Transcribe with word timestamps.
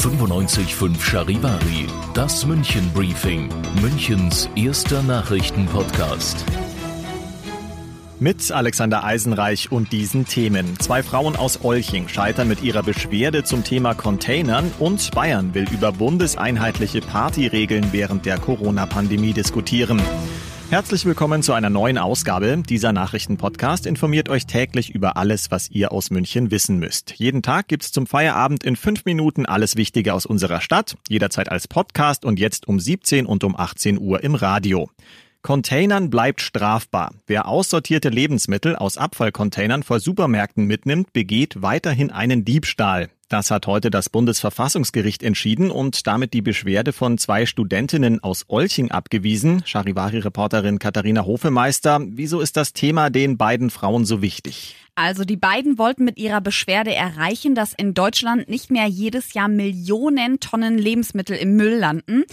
95.5 0.00 1.00
Charivari, 1.00 1.86
das 2.14 2.46
München 2.46 2.90
Briefing, 2.94 3.50
Münchens 3.82 4.48
erster 4.56 5.02
Nachrichtenpodcast. 5.02 6.46
Mit 8.20 8.50
Alexander 8.52 9.04
Eisenreich 9.04 9.70
und 9.70 9.92
diesen 9.92 10.26
Themen. 10.26 10.78
Zwei 10.78 11.02
Frauen 11.02 11.36
aus 11.36 11.62
Olching 11.62 12.08
scheitern 12.08 12.48
mit 12.48 12.62
ihrer 12.62 12.82
Beschwerde 12.82 13.44
zum 13.44 13.64
Thema 13.64 13.92
Containern 13.94 14.72
und 14.78 15.10
Bayern 15.10 15.52
will 15.54 15.66
über 15.70 15.92
bundeseinheitliche 15.92 17.02
Partyregeln 17.02 17.92
während 17.92 18.24
der 18.24 18.38
Corona-Pandemie 18.38 19.34
diskutieren. 19.34 20.00
Herzlich 20.72 21.04
willkommen 21.04 21.42
zu 21.42 21.52
einer 21.52 21.68
neuen 21.68 21.98
Ausgabe. 21.98 22.62
Dieser 22.66 22.94
Nachrichtenpodcast 22.94 23.84
informiert 23.84 24.30
euch 24.30 24.46
täglich 24.46 24.88
über 24.88 25.18
alles, 25.18 25.50
was 25.50 25.70
ihr 25.70 25.92
aus 25.92 26.08
München 26.08 26.50
wissen 26.50 26.78
müsst. 26.78 27.12
Jeden 27.18 27.42
Tag 27.42 27.68
gibt's 27.68 27.92
zum 27.92 28.06
Feierabend 28.06 28.64
in 28.64 28.76
fünf 28.76 29.04
Minuten 29.04 29.44
alles 29.44 29.76
Wichtige 29.76 30.14
aus 30.14 30.24
unserer 30.24 30.62
Stadt, 30.62 30.96
jederzeit 31.10 31.50
als 31.50 31.68
Podcast 31.68 32.24
und 32.24 32.38
jetzt 32.38 32.68
um 32.68 32.80
17 32.80 33.26
und 33.26 33.44
um 33.44 33.54
18 33.54 33.98
Uhr 33.98 34.24
im 34.24 34.34
Radio. 34.34 34.88
Containern 35.42 36.08
bleibt 36.08 36.40
strafbar. 36.40 37.12
Wer 37.26 37.48
aussortierte 37.48 38.08
Lebensmittel 38.08 38.74
aus 38.74 38.96
Abfallcontainern 38.96 39.82
vor 39.82 40.00
Supermärkten 40.00 40.64
mitnimmt, 40.64 41.12
begeht 41.12 41.60
weiterhin 41.60 42.10
einen 42.10 42.46
Diebstahl. 42.46 43.10
Das 43.32 43.50
hat 43.50 43.66
heute 43.66 43.90
das 43.90 44.10
Bundesverfassungsgericht 44.10 45.22
entschieden 45.22 45.70
und 45.70 46.06
damit 46.06 46.34
die 46.34 46.42
Beschwerde 46.42 46.92
von 46.92 47.16
zwei 47.16 47.46
Studentinnen 47.46 48.22
aus 48.22 48.44
Olching 48.48 48.90
abgewiesen. 48.90 49.62
Charivari-Reporterin 49.64 50.78
Katharina 50.78 51.24
Hofemeister, 51.24 52.02
wieso 52.04 52.42
ist 52.42 52.58
das 52.58 52.74
Thema 52.74 53.08
den 53.08 53.38
beiden 53.38 53.70
Frauen 53.70 54.04
so 54.04 54.20
wichtig? 54.20 54.76
Also 54.94 55.24
die 55.24 55.38
beiden 55.38 55.78
wollten 55.78 56.04
mit 56.04 56.18
ihrer 56.18 56.42
Beschwerde 56.42 56.94
erreichen, 56.94 57.54
dass 57.54 57.72
in 57.72 57.94
Deutschland 57.94 58.50
nicht 58.50 58.70
mehr 58.70 58.86
jedes 58.86 59.32
Jahr 59.32 59.48
Millionen 59.48 60.38
Tonnen 60.38 60.76
Lebensmittel 60.76 61.34
im 61.34 61.56
Müll 61.56 61.78
landen. 61.78 62.24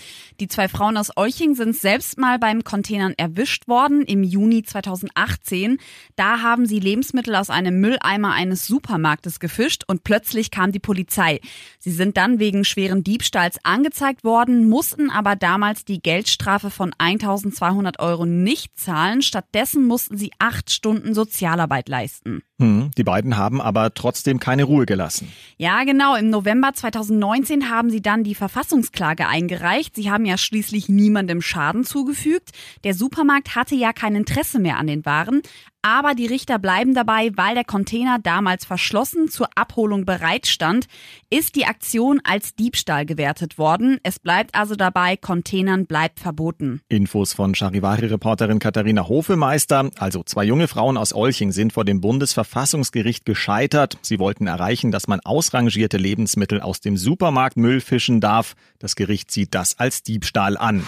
Die 0.42 0.50
zwei 0.50 0.68
Frauen 0.68 0.98
aus 0.98 1.16
Euching 1.16 1.56
sind 1.56 1.74
selbst 1.74 2.18
mal 2.18 2.38
beim 2.38 2.66
Containern 2.66 3.14
erwischt 3.16 3.70
worden 3.70 4.02
im 4.02 4.26
Juni 4.26 4.64
2018. 4.64 5.78
Da 6.18 6.42
haben 6.42 6.66
sie 6.66 6.82
Lebensmittel 6.82 7.34
aus 7.36 7.50
einem 7.50 7.80
Mülleimer 7.80 8.34
eines 8.34 8.68
Supermarktes 8.68 9.40
gefischt 9.40 9.86
und 9.88 10.04
plötzlich 10.04 10.52
kam 10.52 10.74
die 10.74 10.80
Polizei. 10.80 11.40
Sie 11.80 11.92
sind 11.92 12.18
dann 12.18 12.40
wegen 12.40 12.66
schweren 12.66 13.06
Diebstahls 13.06 13.58
angezeigt 13.64 14.26
worden, 14.26 14.68
mussten 14.68 15.10
aber 15.10 15.38
damals 15.38 15.86
die 15.86 16.02
Geldstrafe 16.02 16.72
von 16.72 16.94
1200 16.98 18.02
Euro 18.02 18.26
nicht 18.26 18.78
zahlen. 18.78 19.22
Stattdessen 19.22 19.86
mussten 19.86 20.18
sie 20.18 20.32
acht 20.40 20.72
Stunden 20.72 21.14
Sozialarbeit 21.14 21.88
leisten. 21.88 22.44
Hm, 22.60 22.92
die 22.98 23.06
beiden 23.06 23.38
haben 23.38 23.62
aber 23.62 23.94
trotzdem 23.94 24.40
keine 24.40 24.66
Ruhe 24.66 24.86
gelassen. 24.86 25.32
Ja, 25.58 25.86
genau. 25.86 26.16
Im 26.16 26.30
November 26.30 26.74
2019 26.74 27.70
haben 27.70 27.90
sie 27.90 28.02
dann 28.02 28.26
die 28.26 28.36
Verfassungsklage 28.36 29.28
eingereicht. 29.28 29.96
Sie 29.96 30.12
haben 30.12 30.26
ja 30.26 30.38
schließlich 30.38 30.90
niemandem 30.90 31.42
Schaden 31.42 31.86
zugefügt. 31.86 32.52
Der 32.84 32.94
Supermarkt 32.94 33.56
hatte 33.56 33.76
ja 33.76 33.94
kein 33.94 34.14
Interesse 34.14 34.60
mehr 34.60 34.78
an 34.78 34.88
den 34.88 35.06
Waren. 35.06 35.42
Aber 35.82 36.14
die 36.14 36.26
Richter 36.26 36.60
bleiben 36.60 36.94
dabei, 36.94 37.32
weil 37.36 37.56
der 37.56 37.64
Container 37.64 38.20
damals 38.22 38.66
verschlossen 38.66 39.30
zur 39.30 39.48
Abholung 39.56 40.04
bereitstand, 40.04 40.88
ist 41.30 41.56
die 41.56 41.66
Aktion 41.66 42.20
als 42.26 42.54
Diebstahl 42.54 43.06
gewertet 43.06 43.58
worden. 43.58 43.98
Es 44.04 44.20
bleibt 44.20 44.56
also 44.56 44.76
dabei, 44.76 45.16
Containern 45.16 45.86
bleibt 45.86 46.20
verboten. 46.20 46.82
Infos 46.90 47.32
von 47.32 47.56
Charivari-Reporterin 47.56 48.60
Katharina 48.60 49.08
Hofemeister. 49.08 49.90
Also 49.98 50.22
zwei 50.24 50.44
junge 50.44 50.68
Frauen 50.68 50.98
aus 50.98 51.14
Olching 51.14 51.54
sind 51.54 51.72
vor 51.72 51.86
dem 51.86 52.02
Bundesverfassungsgericht 52.02 53.26
gescheitert. 53.26 53.98
Sie 54.02 54.20
wollten 54.20 54.48
erreichen, 54.48 54.92
dass 54.92 55.08
man 55.08 55.22
ausrangierte 55.22 55.98
Lebensmittel 55.98 56.60
aus 56.60 56.82
dem 56.82 56.98
Supermarktmüll 56.98 57.80
fischen 57.80 58.20
darf. 58.20 58.56
Das 58.80 58.98
Gericht 58.98 59.32
sieht 59.32 59.56
das 59.56 59.80
als 59.80 60.04
Diebstahl 60.04 60.58
an. 60.58 60.84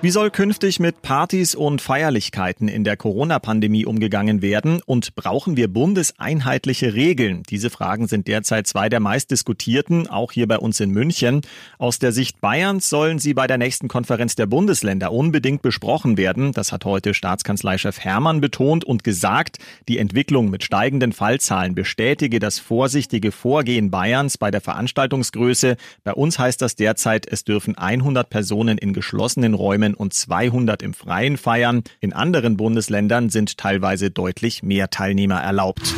Wie 0.00 0.10
soll 0.10 0.30
künftig 0.30 0.78
mit 0.78 1.02
Partys 1.02 1.56
und 1.56 1.82
Feierlichkeiten 1.82 2.68
in 2.68 2.84
der 2.84 2.96
Corona-Pandemie 2.96 3.84
umgegangen 3.84 4.42
werden 4.42 4.80
und 4.86 5.16
brauchen 5.16 5.56
wir 5.56 5.66
bundeseinheitliche 5.66 6.94
Regeln? 6.94 7.42
Diese 7.50 7.68
Fragen 7.68 8.06
sind 8.06 8.28
derzeit 8.28 8.68
zwei 8.68 8.88
der 8.88 9.00
meistdiskutierten, 9.00 10.06
auch 10.06 10.30
hier 10.30 10.46
bei 10.46 10.56
uns 10.56 10.78
in 10.78 10.92
München. 10.92 11.40
Aus 11.78 11.98
der 11.98 12.12
Sicht 12.12 12.40
Bayerns 12.40 12.88
sollen 12.88 13.18
sie 13.18 13.34
bei 13.34 13.48
der 13.48 13.58
nächsten 13.58 13.88
Konferenz 13.88 14.36
der 14.36 14.46
Bundesländer 14.46 15.10
unbedingt 15.10 15.62
besprochen 15.62 16.16
werden. 16.16 16.52
Das 16.52 16.70
hat 16.70 16.84
heute 16.84 17.12
Staatskanzleichef 17.12 17.98
Hermann 17.98 18.40
betont 18.40 18.84
und 18.84 19.02
gesagt, 19.02 19.58
die 19.88 19.98
Entwicklung 19.98 20.48
mit 20.48 20.62
steigenden 20.62 21.10
Fallzahlen 21.10 21.74
bestätige 21.74 22.38
das 22.38 22.60
vorsichtige 22.60 23.32
Vorgehen 23.32 23.90
Bayerns 23.90 24.38
bei 24.38 24.52
der 24.52 24.60
Veranstaltungsgröße. 24.60 25.76
Bei 26.04 26.12
uns 26.12 26.38
heißt 26.38 26.62
das 26.62 26.76
derzeit, 26.76 27.26
es 27.26 27.42
dürfen 27.42 27.76
100 27.76 28.30
Personen 28.30 28.78
in 28.78 28.92
geschlossenen 28.92 29.54
Räumen 29.54 29.87
Firmen 29.88 29.94
und 29.94 30.14
200 30.14 30.82
im 30.82 30.94
Freien 30.94 31.36
feiern. 31.36 31.82
In 32.00 32.12
anderen 32.12 32.56
Bundesländern 32.56 33.30
sind 33.30 33.56
teilweise 33.58 34.10
deutlich 34.10 34.62
mehr 34.62 34.90
Teilnehmer 34.90 35.40
erlaubt. 35.40 35.94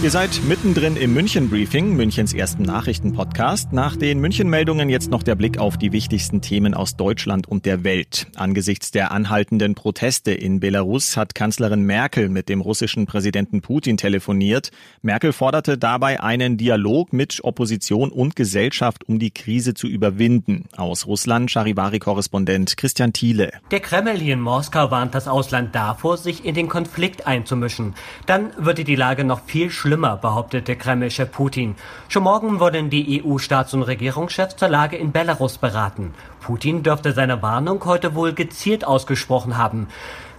Ihr 0.00 0.12
seid 0.12 0.40
mittendrin 0.46 0.94
im 0.94 1.12
München 1.12 1.50
Briefing, 1.50 1.96
Münchens 1.96 2.32
ersten 2.32 2.62
Nachrichtenpodcast. 2.62 3.72
Nach 3.72 3.96
den 3.96 4.20
München-Meldungen 4.20 4.88
jetzt 4.88 5.10
noch 5.10 5.24
der 5.24 5.34
Blick 5.34 5.58
auf 5.58 5.76
die 5.76 5.90
wichtigsten 5.90 6.40
Themen 6.40 6.72
aus 6.72 6.96
Deutschland 6.96 7.48
und 7.48 7.66
der 7.66 7.82
Welt. 7.82 8.28
Angesichts 8.36 8.92
der 8.92 9.10
anhaltenden 9.10 9.74
Proteste 9.74 10.30
in 10.30 10.60
Belarus 10.60 11.16
hat 11.16 11.34
Kanzlerin 11.34 11.82
Merkel 11.82 12.28
mit 12.28 12.48
dem 12.48 12.60
russischen 12.60 13.06
Präsidenten 13.06 13.60
Putin 13.60 13.96
telefoniert. 13.96 14.70
Merkel 15.02 15.32
forderte 15.32 15.76
dabei 15.76 16.22
einen 16.22 16.58
Dialog 16.58 17.12
mit 17.12 17.40
Opposition 17.42 18.12
und 18.12 18.36
Gesellschaft, 18.36 19.08
um 19.08 19.18
die 19.18 19.32
Krise 19.32 19.74
zu 19.74 19.88
überwinden. 19.88 20.66
Aus 20.76 21.08
Russland 21.08 21.50
Charivari-Korrespondent 21.50 22.76
Christian 22.76 23.12
Thiele. 23.12 23.50
Der 23.72 23.80
Kreml 23.80 24.16
hier 24.16 24.34
in 24.34 24.40
Moskau 24.40 24.92
warnt 24.92 25.16
das 25.16 25.26
Ausland 25.26 25.74
davor, 25.74 26.18
sich 26.18 26.44
in 26.44 26.54
den 26.54 26.68
Konflikt 26.68 27.26
einzumischen. 27.26 27.94
Dann 28.26 28.50
würde 28.58 28.84
die 28.84 28.94
Lage 28.94 29.24
noch 29.24 29.44
viel 29.44 29.70
schlimmer 29.70 29.87
schlimmer, 29.88 30.18
behauptete 30.18 30.76
Kreml-Chef 30.76 31.32
Putin. 31.32 31.74
Schon 32.08 32.24
morgen 32.24 32.60
wollen 32.60 32.90
die 32.90 33.24
EU-Staats- 33.24 33.72
und 33.72 33.84
Regierungschefs 33.84 34.56
zur 34.56 34.68
Lage 34.68 34.98
in 34.98 35.12
Belarus 35.12 35.56
beraten. 35.56 36.12
Putin 36.42 36.82
dürfte 36.82 37.12
seine 37.12 37.40
Warnung 37.40 37.82
heute 37.86 38.14
wohl 38.14 38.34
gezielt 38.34 38.84
ausgesprochen 38.84 39.56
haben. 39.56 39.88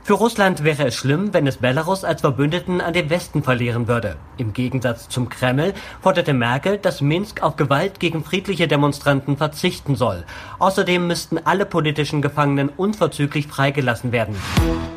Für 0.03 0.13
Russland 0.13 0.63
wäre 0.63 0.85
es 0.85 0.95
schlimm, 0.95 1.33
wenn 1.33 1.47
es 1.47 1.57
Belarus 1.57 2.03
als 2.03 2.21
Verbündeten 2.21 2.79
an 2.79 2.93
den 2.93 3.09
Westen 3.09 3.41
verlieren 3.41 3.87
würde. 3.87 4.17
Im 4.37 4.53
Gegensatz 4.53 5.09
zum 5.09 5.29
Kreml 5.29 5.73
forderte 5.99 6.33
Merkel, 6.33 6.77
dass 6.77 7.01
Minsk 7.01 7.41
auf 7.41 7.55
Gewalt 7.55 7.99
gegen 7.99 8.23
friedliche 8.23 8.67
Demonstranten 8.67 9.35
verzichten 9.35 9.95
soll. 9.95 10.25
Außerdem 10.59 11.07
müssten 11.07 11.39
alle 11.43 11.65
politischen 11.65 12.21
Gefangenen 12.21 12.69
unverzüglich 12.69 13.47
freigelassen 13.47 14.11
werden. 14.11 14.35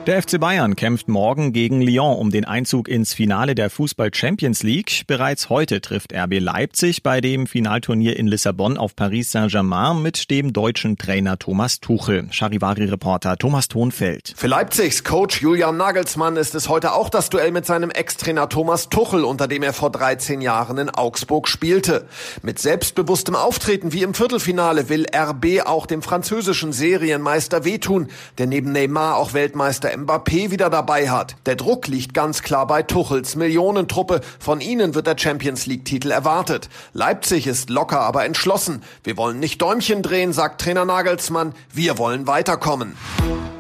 Der 0.05 0.21
FC 0.21 0.41
Bayern 0.41 0.75
kämpft 0.75 1.07
morgen 1.07 1.53
gegen 1.53 1.81
Lyon 1.81 2.19
um 2.19 2.31
den 2.33 2.45
Einzug 2.45 2.89
ins 2.89 3.15
Finale 3.15 3.55
der 3.55 3.71
Fußball 3.71 4.13
Champions 4.13 4.65
League. 4.65 5.05
Bereits 5.07 5.49
heute 5.49 5.81
trifft 5.81 6.13
RB 6.13 6.41
Leipzig 6.41 7.05
bei 7.05 7.21
dem 7.21 7.47
Finalturnier 7.47 8.17
in 8.17 8.27
Lissabon 8.27 8.79
auf 8.79 8.97
Paris 8.97 9.31
Saint-Germain 9.31 10.03
mit 10.03 10.29
dem 10.33 10.53
deutschen 10.53 10.99
Trainer 10.99 11.39
Thomas 11.39 11.79
Tuchel. 11.79 12.27
Charivari-Reporter 12.33 13.37
Thomas 13.37 13.69
Thonfeld. 13.69 14.35
Für 14.37 14.49
Leipzigs 14.49 15.05
Coach 15.05 15.41
Julian 15.41 15.77
Nagelsmann 15.77 16.37
ist 16.37 16.57
es 16.57 16.69
heute 16.69 16.95
auch 16.95 17.09
das 17.09 17.31
Duell 17.31 17.53
mit 17.53 17.65
seinem 17.65 17.93
Ex-Trainer 17.93 18.49
Thomas 18.49 18.89
Tuchel, 18.89 19.23
unter 19.23 19.47
dem 19.47 19.63
er 19.63 19.73
vor 19.73 19.91
13 19.93 20.41
Jahren 20.41 20.79
in 20.79 20.91
Augsburg 20.91 21.47
spielte. 21.47 22.09
Mit 22.43 22.59
selbstbewusstem 22.59 23.37
Auftreten 23.37 23.93
wie 23.93 24.03
im 24.03 24.15
Viertelfinale 24.15 24.89
will 24.89 25.07
RB 25.15 25.65
auch 25.65 25.87
dem 25.87 26.03
französischen 26.03 26.73
Serienmeister 26.73 27.65
wehtun, 27.65 28.09
der 28.39 28.49
neben 28.49 28.73
Neymar 28.73 29.17
auch 29.17 29.33
Weltmeister 29.33 29.92
Mbappé 29.97 30.51
wieder 30.51 30.71
dabei 30.71 31.11
hat. 31.11 31.37
Der 31.47 31.57
Druck 31.57 31.87
liegt 31.87 32.15
ganz 32.15 32.43
klar 32.43 32.67
bei 32.67 32.83
Tuchels 32.83 33.37
Millionentruppe. 33.37 34.21
Von 34.39 34.61
ihnen 34.61 34.95
wird 34.95 35.07
der 35.07 35.19
Champions 35.19 35.67
League-Titel 35.67 36.11
erwartet. 36.11 36.69
Leipzig 36.93 37.47
ist 37.47 37.71
locker, 37.71 38.01
aber 38.01 38.25
entschlossen. 38.25 38.83
Wir 39.05 39.17
wollen 39.17 39.39
nicht 39.39 39.61
Däumchen 39.61 40.03
drehen, 40.03 40.33
sagt 40.33 40.61
Trainer 40.61 40.85
Nagelsmann. 40.85 41.55
Wir 41.73 41.99
wollen 41.99 42.27
weiterkommen. 42.27 42.97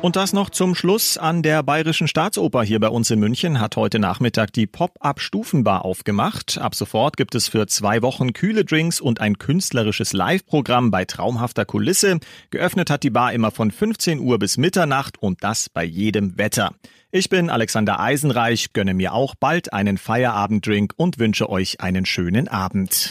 Und 0.02 0.16
das 0.16 0.32
noch 0.32 0.50
zum 0.50 0.75
Schluss. 0.75 1.16
An 1.16 1.44
der 1.44 1.62
Bayerischen 1.62 2.08
Staatsoper 2.08 2.64
hier 2.64 2.81
bei 2.81 2.88
uns 2.88 3.08
in 3.12 3.20
München 3.20 3.60
hat 3.60 3.76
heute 3.76 4.00
Nachmittag 4.00 4.52
die 4.52 4.66
Pop-Up-Stufenbar 4.66 5.84
aufgemacht. 5.84 6.58
Ab 6.58 6.75
sofort 6.75 7.16
gibt 7.16 7.37
es 7.37 7.46
für 7.46 7.69
zwei 7.69 8.02
Wochen 8.02 8.32
kühle 8.32 8.64
Drinks 8.64 9.00
und 9.00 9.20
ein 9.20 9.38
künstlerisches 9.38 10.12
Live-Programm 10.12 10.90
bei 10.90 11.04
traumhafter 11.04 11.64
Kulisse. 11.64 12.19
Geöffnet 12.50 12.90
hat 12.90 13.04
die 13.04 13.10
Bar 13.10 13.32
immer 13.32 13.52
von 13.52 13.70
15 13.70 14.19
Uhr 14.19 14.40
bis 14.40 14.58
Mitternacht 14.58 15.22
und 15.22 15.44
das 15.44 15.69
bei 15.69 15.84
jedem 15.84 16.37
Wetter. 16.37 16.75
Ich 17.12 17.28
bin 17.28 17.48
Alexander 17.48 18.00
Eisenreich, 18.00 18.72
gönne 18.72 18.94
mir 18.94 19.14
auch 19.14 19.37
bald 19.37 19.72
einen 19.72 19.98
Feierabenddrink 19.98 20.94
und 20.96 21.20
wünsche 21.20 21.48
euch 21.48 21.81
einen 21.81 22.06
schönen 22.06 22.48
Abend. 22.48 23.10